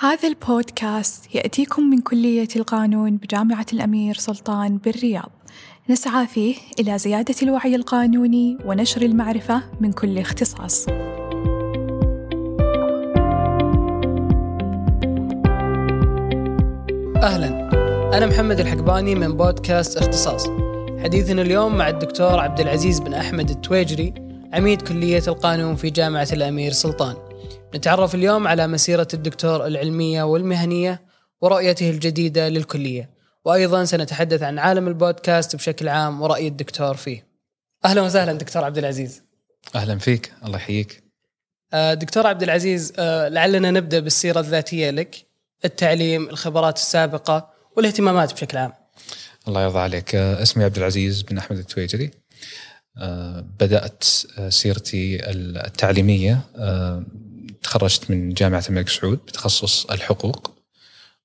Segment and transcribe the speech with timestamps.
[0.00, 5.30] هذا البودكاست يأتيكم من كلية القانون بجامعة الأمير سلطان بالرياض.
[5.90, 10.86] نسعى فيه إلى زيادة الوعي القانوني ونشر المعرفة من كل اختصاص.
[17.22, 17.70] أهلا.
[18.18, 20.46] أنا محمد الحقباني من بودكاست اختصاص.
[21.02, 24.14] حديثنا اليوم مع الدكتور عبد العزيز بن أحمد التويجري
[24.52, 27.27] عميد كلية القانون في جامعة الأمير سلطان.
[27.74, 31.02] نتعرف اليوم على مسيرة الدكتور العلمية والمهنية
[31.40, 33.10] ورؤيته الجديدة للكلية.
[33.44, 37.26] وأيضا سنتحدث عن عالم البودكاست بشكل عام ورأي الدكتور فيه.
[37.84, 39.22] أهلا وسهلا دكتور عبد العزيز.
[39.74, 40.32] أهلا فيك.
[40.44, 41.02] الله يحييك.
[41.72, 45.26] آه، دكتور عبد العزيز آه، لعلنا نبدأ بالسيرة الذاتية لك
[45.64, 48.72] التعليم الخبرات السابقة والاهتمامات بشكل عام.
[49.48, 50.14] الله يرضى عليك.
[50.14, 52.10] آه، اسمي عبد العزيز بن أحمد التويجري
[53.60, 54.04] بدأت
[54.38, 57.04] آه، سيرتي التعليمية آه،
[57.62, 60.58] تخرجت من جامعة الملك سعود بتخصص الحقوق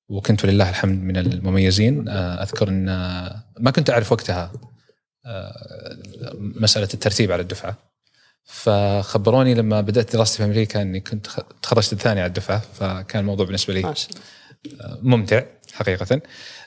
[0.09, 2.09] وكنت ولله الحمد من المميزين.
[2.09, 4.51] آه، أذكر إن آه، ما كنت أعرف وقتها
[5.25, 5.97] آه،
[6.37, 7.77] مسألة الترتيب على الدفعة.
[8.45, 11.27] فخبروني لما بدأت دراستي في أمريكا إني كنت
[11.61, 13.93] تخرجت الثاني على الدفعة فكان الموضوع بالنسبة لي
[15.01, 16.21] ممتع حقيقة.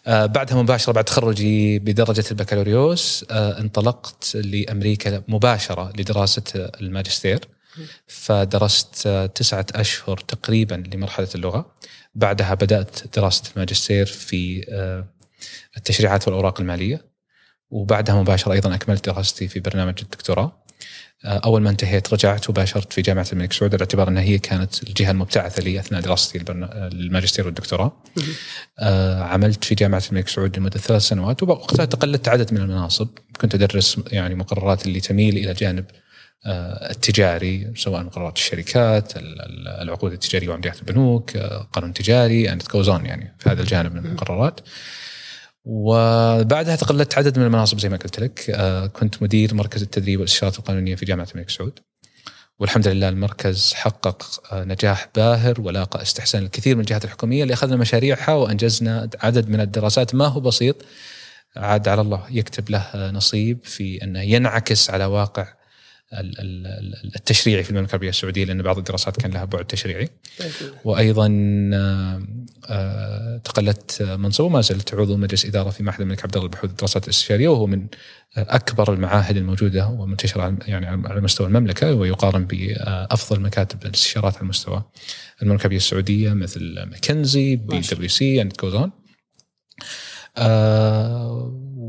[0.07, 7.49] بعدها مباشرة بعد تخرجي بدرجة البكالوريوس انطلقت لأمريكا مباشرة لدراسة الماجستير.
[8.07, 11.75] فدرست تسعة أشهر تقريبا لمرحلة اللغة.
[12.15, 15.07] بعدها بدأت دراسة الماجستير في آه،
[15.77, 17.17] التشريعات والأوراق المالية.
[17.71, 20.67] وبعدها مباشرة أيضا أكملت دراستي في برنامج الدكتوراه.
[21.25, 24.83] آه، أول ما انتهيت رجعت وباشرت في جامعة الملك سعود على اعتبار أنها هي كانت
[24.83, 27.93] الجهة المبتعثة لي أثناء دراستي الماجستير والدكتوراه.
[28.79, 33.09] آه، عملت في جامعة الملك سعود لمدة ثلاث سنوات ووقتها تقلدت عدد من المناصب.
[33.41, 35.85] كنت أدرس يعني مقررات اللي تميل إلى جانب
[36.91, 43.35] التجاري سواء مقررات الشركات ال- ال- العقود التجارية وعمليات البنوك آه، قانون تجاري on يعني
[43.39, 44.61] في هذا الجانب من المقررات.
[45.65, 48.51] وبعدها تقلدت عدد من المناصب زي ما قلت لك.
[48.51, 51.79] آه، كنت مدير مركز التدريب والإستشارات القانونية في جامعة الملك سعود.
[52.59, 57.77] والحمد لله المركز حقق آه، نجاح باهر ولاقى استحسان الكثير من الجهات الحكومية اللي أخذنا
[57.77, 60.15] مشاريعها وأنجزنا عدد من الدراسات.
[60.15, 60.77] ما هو بسيط
[61.57, 65.56] عاد على الله يكتب له آه، نصيب في أنه ينعكس على واقع
[66.13, 70.09] التشريعي في المملكة العربية السعودية لأن بعض الدراسات كان لها بعد تشريعي.
[70.85, 71.29] وأيضا
[71.75, 72.23] آه،
[72.69, 77.05] آه، تقلدت منصب وما زلت عضو مجلس إدارة في معهد الملك عبد الله للبحوث والدراسات
[77.05, 77.87] الاستشارية وهو من
[78.37, 84.85] آه، أكبر المعاهد الموجودة ومنتشرة يعني على مستوى المملكة ويقارن بأفضل مكاتب الاستشارات على مستوى
[85.43, 88.75] المملكة العربية السعودية مثل McKinsey PwC and those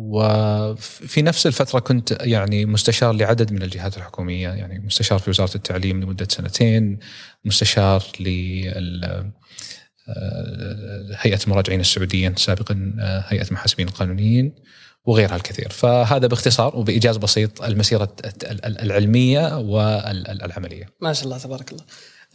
[0.09, 6.01] وفي نفس الفترة كنت يعني مستشار لعدد من الجهات الحكومية يعني مستشار في وزارة التعليم
[6.03, 6.99] لمدة سنتين
[7.45, 9.05] مستشار لل
[10.09, 14.55] آه، هيئة المراجعين السعودية سابقا آه، هيئة المحاسبين القانونيين
[15.05, 15.69] وغيرها الكثير.
[15.69, 20.89] فهذا باختصار وبإيجاز بسيط المسيرة ال- ال- العلمية والعملية.
[21.01, 21.83] ما شاء الله تبارك الله.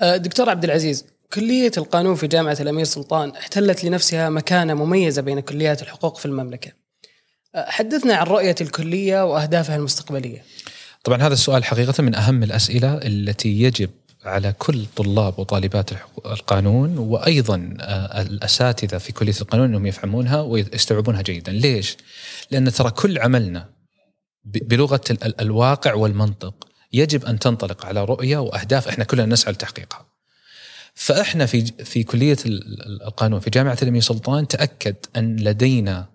[0.03, 5.41] آه، دكتور عبد العزيز كلية القانون في جامعة الأمير سلطان احتلت لنفسها مكانة مميزة بين
[5.41, 6.81] كليات الحقوق في المملكة.
[7.56, 10.44] حدثنا عن رؤية الكلية وأهدافها المستقبلية.
[11.04, 13.90] طبعا هذا السؤال حقيقة من أهم الأسئلة التي يجب
[14.24, 15.91] على كل طلاب وطالبات
[16.26, 21.52] القانون وأيضا آه، الأساتذة في كلية القانون أنهم يفهمونها ويستوعبونها جيدا.
[21.52, 21.96] ليش؟
[22.50, 23.68] لأن ترى كل عملنا
[24.44, 26.54] ب- بلغة ال- ال- الواقع والمنطق
[26.92, 30.06] يجب أن تنطلق على رؤية وأهداف إحنا كلنا نسعى لتحقيقها.
[30.94, 32.02] فإحنا في في
[32.46, 36.11] ال- القانون في جامعة الأمير سلطان تأكد أن لدينا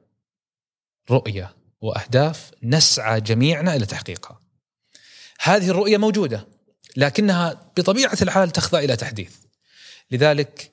[1.12, 4.41] رؤية وأهداف نسعى جميعنا إلى تحقيقها.
[5.40, 6.47] هذه الرؤية موجودة
[6.97, 9.35] لكنها بطبيعة الحال تخضع إلى تحديث.
[10.12, 10.72] لذلك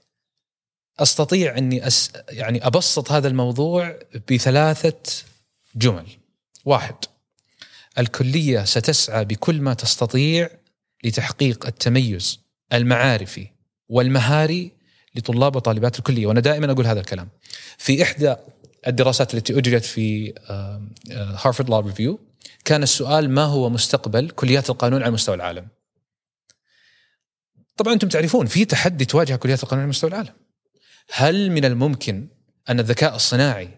[0.98, 3.98] أستطيع أني أس يعني أبسط هذا الموضوع
[4.30, 5.24] بثلاثة
[5.76, 6.06] جمل.
[6.64, 6.94] واحد
[7.98, 10.50] الكلية ستسعى بكل ما تستطيع
[11.04, 12.40] لتحقيق التميز
[12.72, 13.48] المعارفي
[13.88, 14.72] والمهاري
[15.14, 17.28] لطلاب وطالبات الكلية وأنا دائما أقول هذا الكلام.
[17.78, 18.36] في إحدى
[18.86, 20.34] الدراسات التي أجرت في
[21.10, 22.20] Harvard Law Review
[22.64, 25.68] كان السؤال ما هو مستقبل كليات القانون على مستوى العالم؟
[27.76, 30.32] طبعا أنتم تعرفون في تحدي تواجه كليات القانون على مستوى العالم.
[31.12, 32.28] هل من الممكن
[32.68, 33.68] أن الذكاء الصناعي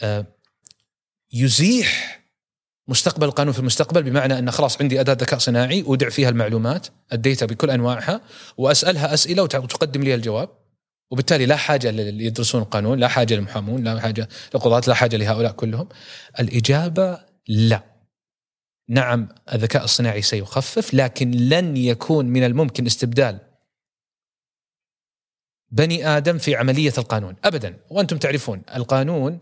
[0.00, 0.26] آه،
[1.32, 2.22] يزيح
[2.88, 7.19] مستقبل القانون في المستقبل؟ بمعنى أن خلاص عندي أداة ذكاء صناعي اودع فيها المعلومات ال
[7.19, 8.20] data بكل أنواعها
[8.56, 10.48] وأسألها أسئلة وت- وتقدم لي الجواب؟
[11.10, 15.52] وبالتالي لا حاجة للي يدرسون القانون لا حاجة للمحامون لا حاجة للقضاة لا حاجة لهؤلاء
[15.52, 15.88] كلهم.
[16.40, 17.18] الإجابة
[17.48, 17.82] لا.
[18.88, 23.38] نعم الذكاء الصناعي سيخفف لكن لن يكون من الممكن استبدال
[25.70, 27.76] بني آدم في عملية القانون ابدا.
[27.90, 29.40] وأنتم تعرفون القانون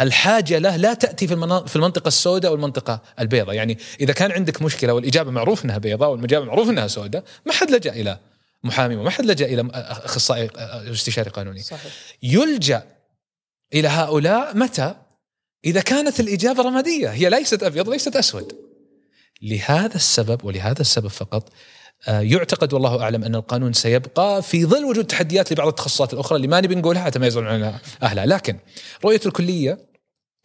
[0.00, 3.54] الحاجة له لا تأتي في في المنطقة السوداء والمنطقة البيضاء.
[3.54, 7.70] يعني إذا كان عندك مشكلة والإجابة معروف إنها بيضاء والاجابه معروف إنها سوداء ما حد
[7.70, 8.18] لجأ إلى
[8.64, 10.50] محامي وما حد لجأ إلى أخصائي
[10.92, 12.86] استشاري قانوني صحيح يلجأ
[13.74, 14.94] إلى هؤلاء متى؟
[15.64, 18.52] إذا كانت الإجابة رمادية هي ليست أبيض ليست أسود.
[19.42, 21.52] لهذا السبب ولهذا السبب فقط
[22.08, 26.48] آه، يعتقد والله أعلم أن القانون سيبقى في ظل وجود تحديات لبعض التخصصات الأخرى اللي
[26.48, 28.58] ما نبي نقولها حتى ما يزعلون عنها أهلها، لكن
[29.04, 29.78] رؤية الكلية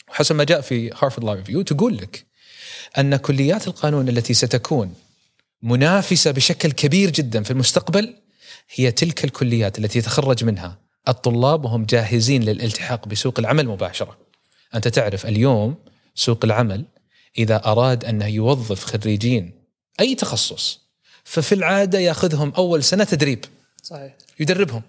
[0.07, 2.25] حسب ما جاء في هارفرد لا ريفيو تقول لك
[2.97, 4.95] أن كليات القانون التي ستكون
[5.63, 8.15] منافسة بشكل كبير جدا في المستقبل
[8.75, 14.17] هي تلك الكليات التي يتخرج منها الطلاب وهم جاهزين للالتحاق بسوق العمل مباشرة.
[14.75, 15.75] أنت تعرف اليوم
[16.15, 16.85] سوق العمل
[17.37, 19.63] إذا أراد انه يوظف خريجين
[19.99, 20.79] أي تخصص
[21.23, 23.45] ففي العادة يأخذهم أول سنة تدريب
[23.83, 24.81] صحيح يدربهم.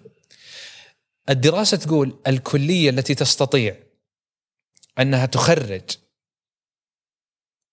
[1.29, 3.75] الدراسة تقول الكلية التي تستطيع
[4.99, 5.81] أنها تخرج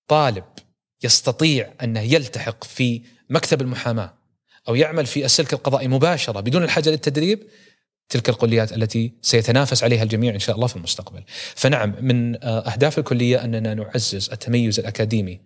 [0.09, 0.45] طالب
[1.05, 4.15] يستطيع انه يلتحق في مكتب المحاماة
[4.69, 7.43] أو يعمل في السلك القضائي مباشرة بدون الحاجة للتدريب
[8.09, 11.23] تلك الكليات التي سيتنافس عليها الجميع إن شاء الله في المستقبل.
[11.55, 15.41] فنعم من آه، أهداف الكلية أننا نعزز التميز الأكاديمي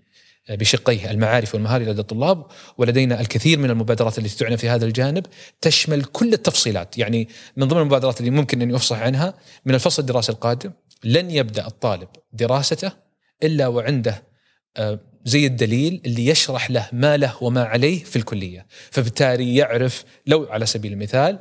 [0.49, 2.47] آه، بشقيه المعارف والمهاري لدى الطلاب
[2.79, 5.26] ولدينا الكثير من المبادرات التي تعنى في هذا الجانب
[5.61, 10.32] تشمل كل التفصيلات يعني من ضمن المبادرات اللي ممكن اني افصح عنها من الفصل الدراسي
[10.32, 10.73] القادم
[11.05, 12.93] لن يبدأ الطالب دراسته
[13.43, 14.23] إلا وعنده
[15.25, 20.67] زي الدليل اللي يشرح له ما له وما عليه في الكلية، فبالتالي يعرف لو على
[20.67, 21.38] سبيل المثال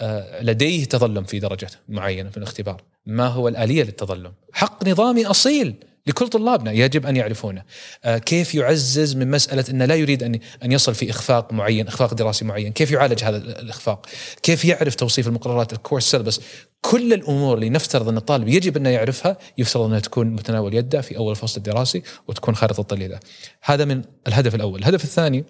[0.00, 5.74] آه، لديه تظلم في درجة معينة في الاختبار، ما هو الآلية للتظلم؟ حق نظامي أصيل.
[6.08, 7.62] لكل طلابنا يجب أن يعرفونه.
[8.04, 12.14] آه، كيف يعزز من مسألة انه لا يريد ان أن يصل في إخفاق معين، إخفاق
[12.14, 14.06] دراسي معين، كيف يعالج هذا الإخفاق؟
[14.42, 16.40] كيف يعرف توصيف المقررات ال course syllabus؟
[16.80, 21.16] كل الأمور اللي نفترض أن الطالب يجب انه يعرفها يفترض أنها تكون متناول يده في
[21.16, 23.20] أول الفصل الدراسي وتكون خارطة الطريق له.
[23.62, 25.44] هذا من الهدف الأول، الهدف الثاني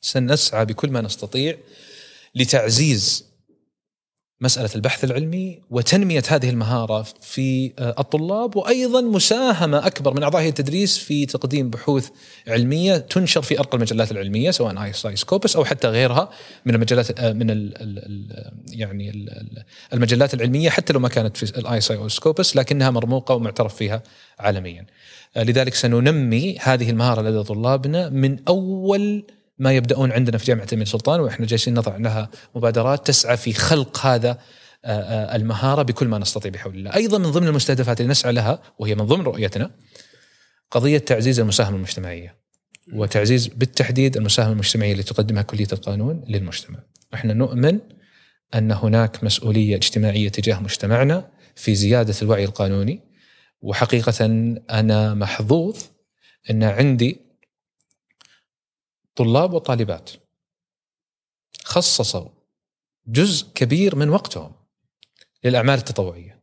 [0.00, 1.56] سنسعى بكل ما نستطيع
[2.34, 3.31] لتعزيز
[4.42, 10.98] مسألة البحث العلمي وتنمية هذه المهارة في آه، الطلاب وأيضا مساهمة أكبر من هيئة التدريس
[10.98, 12.08] في تقديم بحوث
[12.48, 16.30] علمية تنشر في أرقى المجلات العلمية سواء ISI Scopus أو حتى غيرها
[16.66, 21.08] من المجلات آه، من ال ال ال يعني ال ال المجلات العلمية حتى لو ما
[21.08, 24.02] كانت في ال ISI أو Scopus لكنها مرموقة ومعترف فيها
[24.38, 24.86] عالميا.
[25.36, 29.24] آه، لذلك سننمي هذه المهارة لدى طلابنا من أول
[29.58, 34.06] ما يبدأون عندنا في جامعة الأمير سلطان وإحنا جالسين نضع لها مبادرات تسعى في خلق
[34.06, 34.38] هذا
[34.84, 36.94] آه، آه، المهارة بكل ما نستطيع بحول الله.
[36.94, 39.70] أيضا من ضمن المستهدفات اللي نسعى لها وهي من ضمن رؤيتنا
[40.70, 42.36] قضية تعزيز المساهمة المجتمعية
[42.92, 46.78] وتعزيز بالتحديد المساهمة المجتمعية اللي تقدمها كلية القانون للمجتمع.
[47.14, 47.78] إحنا نؤمن
[48.54, 53.00] أن هناك مسؤولية اجتماعية تجاه مجتمعنا في زيادة الوعي القانوني
[53.60, 54.26] وحقيقة
[54.70, 55.76] أنا محظوظ
[56.50, 57.31] أن عندي
[59.14, 60.10] طلاب وطالبات.
[61.64, 62.28] خصصوا
[63.06, 64.52] جزء كبير من وقتهم
[65.44, 66.42] للأعمال التطوعية.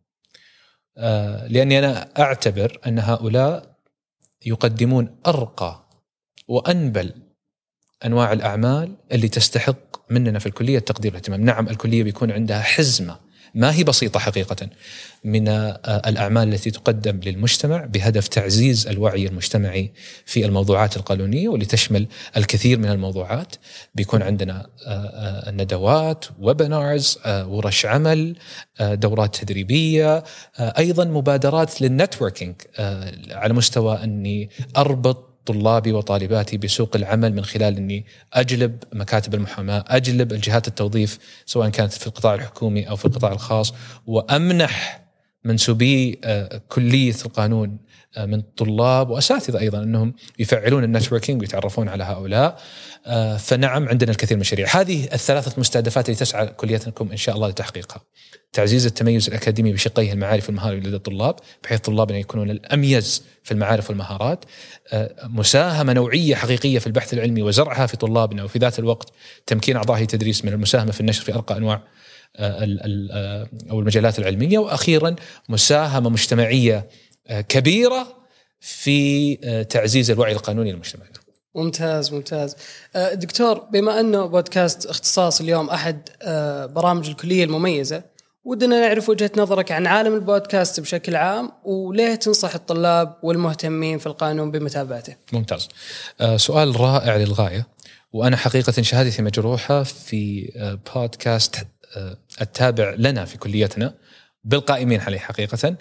[0.97, 3.75] آه، لأني أنا أعتبر أن هؤلاء
[4.45, 5.89] يقدمون أرقى
[6.47, 7.13] وأنبل
[8.05, 11.41] أنواع الأعمال اللي تستحق مننا في الكلية التقدير والاهتمام.
[11.41, 14.69] نعم الكلية بيكون عندها حزمة ما هي بسيطة حقيقة.
[15.23, 19.91] من آه، الأعمال التي تقدم للمجتمع بهدف تعزيز الوعي المجتمعي
[20.25, 23.55] في الموضوعات القانونية واللي تشمل الكثير من الموضوعات.
[23.95, 28.35] بيكون عندنا آه، آه، ندوات ويبنارز ورش عمل
[28.79, 30.17] آه، دورات تدريبية
[30.59, 37.45] آه، أيضا مبادرات لل networking آه، على مستوى أني أربط طلابي وطالباتي بسوق العمل من
[37.45, 43.05] خلال إني أجلب مكاتب المحاماة، أجلب الجهات التوظيف سواء كانت في القطاع الحكومي أو في
[43.05, 43.73] القطاع الخاص
[44.07, 45.08] وأمنح
[45.43, 47.77] منسوبي آه، كلية القانون
[48.17, 52.61] آه، من طلاب وأساتذة أيضا أنهم يفعلون ال networking ويتعرفون على هؤلاء.
[53.05, 57.47] آه، فنعم عندنا الكثير من المشاريع، هذه الثلاثة مستهدفات اللي تسعى كليتكم إن شاء الله
[57.47, 58.01] لتحقيقها.
[58.53, 64.45] تعزيز التميز الأكاديمي بشقيه المعارف والمهارات لدى الطلاب بحيث طلابنا يكونون الأميز في المعارف والمهارات.
[65.23, 69.13] مساهمة نوعية حقيقية في البحث العلمي وزرعها في طلابنا وفي ذات الوقت
[69.45, 71.81] تمكين أعضاء التدريس من المساهمة في النشر في أرقى أنواع
[73.71, 75.15] أو المجالات العلمية وأخيرا
[75.49, 76.89] مساهمة مجتمعية
[77.27, 78.07] آه، كبيرة
[78.59, 81.05] في آه، تعزيز الوعي القانوني للمجتمع.
[81.55, 82.55] ممتاز ممتاز
[82.95, 88.03] آه، دكتور بما انه بودكاست اختصاص اليوم أحد آه، برامج الكلية المميزة
[88.43, 94.51] ودنا نعرف وجهة نظرك عن عالم البودكاست بشكل عام وليه تنصح الطلاب والمهتمين في القانون
[94.51, 95.69] بمتابعته ممتاز.
[96.21, 97.67] آه، سؤال رائع للغاية
[98.13, 101.65] وأنا حقيقة شهادتي مجروحة في آه، بودكاست آه،
[102.41, 103.93] التابع لنا في كليتنا
[104.43, 105.75] بالقائمين عليه حقيقة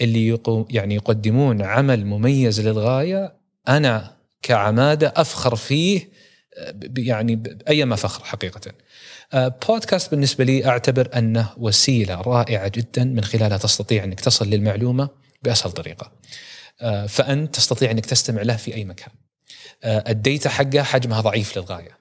[0.00, 3.34] اللي يقو يعني يقدمون عمل مميز للغاية
[3.68, 6.08] أنا كعمادة أفخر فيه
[6.56, 8.72] آه، يعني أيما فخر حقيقة.
[9.32, 15.08] آه، بودكاست بالنسبة لي أعتبر أنه وسيلة رائعة جدا من خلالها تستطيع أنك تصل للمعلومة
[15.42, 16.12] بأسهل طريقة.
[16.80, 19.10] آه، فأنت تستطيع أنك تستمع له في أي مكان.
[19.84, 21.98] الديتا حقه حجمها ضعيف للغاية.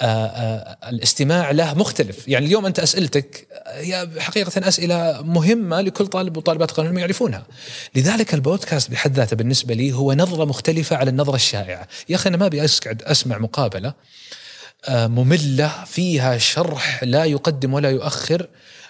[0.00, 2.28] آه، آه، الاستماع له مختلف.
[2.28, 7.46] يعني اليوم أنت أسئلتك هي حقيقة أسئلة مهمة لكل طالب وطالبات قانون يعرفونها.
[7.94, 11.88] لذلك البودكاست بحد ذاته بالنسبة لي هو نظرة مختلفة على النظرة الشائعة.
[12.08, 12.64] يا أخي أنا ما أبي
[13.02, 13.94] أسمع مقابلة
[14.88, 18.48] آه، مملة فيها شرح لا يقدم ولا يؤخر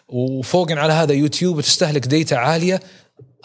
[0.09, 2.81] وفوق على هذا يوتيوب تستهلك ديتا عالية.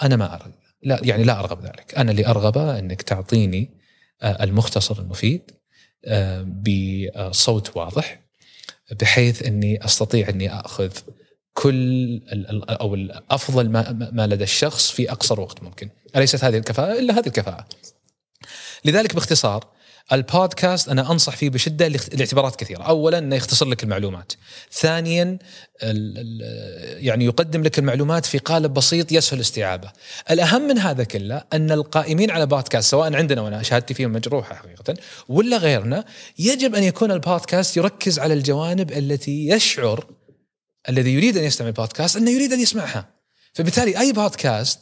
[0.01, 0.53] أنا ما أرغب.
[0.83, 1.93] لا يعني لا أرغب ذلك.
[1.97, 3.69] أنا اللي أرغبه أنك تعطيني
[4.23, 5.51] المختصر المفيد.
[6.45, 8.21] بصوت واضح
[9.01, 10.91] بحيث إني أستطيع إني أخذ
[11.53, 12.21] كل
[12.69, 13.69] أو الافضل
[14.13, 17.67] ما لدى الشخص في أقصر وقت ممكن، أليست هذه الكفاءة إلا هذه الكفاءة.
[18.85, 19.67] لذلك باختصار
[20.11, 24.33] البودكاست أنا أنصح فيه بشدة لاعتبارات كثيرة، اولا إنه يختصر لك المعلومات،
[24.71, 25.37] ثانيا
[26.97, 29.91] يعني يقدم لك المعلومات في قالب بسيط يسهل استيعابه.
[30.31, 34.93] الأهم من هذا كله أن القائمين على بودكاست سواء عندنا وأنا شهادتي فيهم مجروحة حقيقه
[35.27, 36.05] ولا غيرنا
[36.39, 40.07] يجب أن يكون البودكاست يركز على الجوانب التي يشعر
[40.89, 43.09] الذي يريد أن يستمع البودكاست أنه يريد أن يسمعها.
[43.53, 44.79] فبالتالي أي بودكاست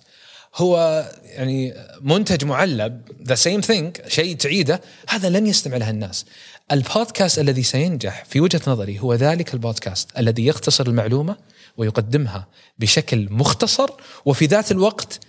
[0.56, 6.26] هو يعني منتج معلب the same thing شيء تعيده هذا لن يستمع له الناس.
[6.72, 11.36] البودكاست الذي سينجح في وجهة نظري هو ذلك البودكاست الذي يختصر المعلومة
[11.78, 12.48] ويقدمها
[12.80, 13.90] بشكل مختصر
[14.26, 15.20] وفي ذات الوقت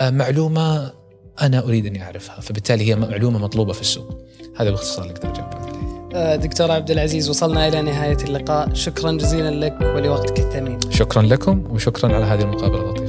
[0.00, 0.92] آه، معلومة
[1.42, 4.18] أنا أريد أني أعرفها فبالتالي هي معلومة مطلوبة في السوق.
[4.56, 5.76] هذا باختصار اللي أقدر اجاوب
[6.14, 8.74] آه، دكتور عبد العزيز وصلنا إلى نهاية اللقاء.
[8.74, 10.78] شكرا جزيلا لك ولوقتك الثمين.
[10.90, 13.05] شكرا لكم وشكرا على هذه المقابلة اللطيفه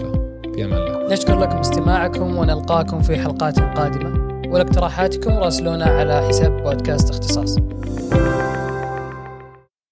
[1.11, 4.41] نشكر لكم استماعكم ونلقاكم في حلقات قادمة.
[4.49, 7.57] ولاقتراحاتكم راسلونا على حساب بودكاست اختصاص.